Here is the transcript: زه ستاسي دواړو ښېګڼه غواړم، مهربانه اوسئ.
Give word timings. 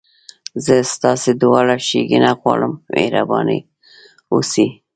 زه 0.65 0.75
ستاسي 0.93 1.31
دواړو 1.41 1.75
ښېګڼه 1.87 2.31
غواړم، 2.39 2.73
مهربانه 2.95 3.57
اوسئ. 4.31 4.67